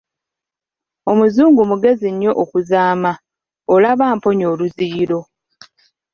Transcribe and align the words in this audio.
Omuzungu 1.11 1.61
mugezi 1.69 2.07
nnyo 2.11 2.31
okuzaama, 2.43 3.11
olaba 3.73 4.03
amponya 4.13 4.45
oluziyiro! 4.53 5.19